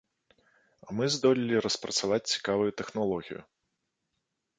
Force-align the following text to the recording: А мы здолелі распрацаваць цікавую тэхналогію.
А 0.85 0.95
мы 0.99 1.09
здолелі 1.15 1.61
распрацаваць 1.65 2.31
цікавую 2.37 2.71
тэхналогію. 2.81 3.41